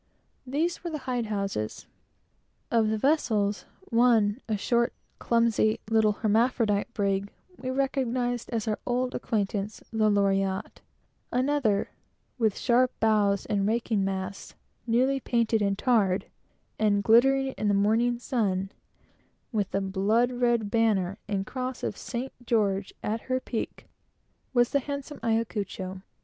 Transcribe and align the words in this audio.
These 0.47 0.83
were 0.83 0.89
the 0.89 0.97
hide 1.05 1.27
houses. 1.27 1.85
Of 2.71 2.89
the 2.89 2.97
vessels: 2.97 3.65
one, 3.91 4.41
a 4.49 4.57
short, 4.57 4.93
clumsy, 5.19 5.79
little 5.91 6.13
hermaphrodite 6.13 6.91
brig, 6.95 7.31
we 7.59 7.69
recognized 7.69 8.49
as 8.49 8.67
our 8.67 8.79
old 8.87 9.13
acquaintance, 9.13 9.83
the 9.93 10.09
Loriotte; 10.09 10.81
another, 11.31 11.91
with 12.39 12.57
sharp 12.57 12.99
bows 12.99 13.45
and 13.45 13.67
raking 13.67 14.03
masts, 14.03 14.55
newly 14.87 15.19
painted 15.19 15.61
and 15.61 15.77
tarred, 15.77 16.25
and 16.79 17.03
glittering 17.03 17.49
in 17.49 17.67
the 17.67 17.75
morning 17.75 18.17
sun, 18.17 18.71
with 19.51 19.69
the 19.69 19.81
blood 19.81 20.31
red 20.31 20.71
banner 20.71 21.19
and 21.27 21.45
cross 21.45 21.83
of 21.83 21.95
St. 21.95 22.33
George 22.43 22.91
at 23.03 23.21
her 23.29 23.39
peak, 23.39 23.85
was 24.51 24.71
the 24.71 24.79
handsome 24.79 25.19
Ayacucho. 25.23 26.01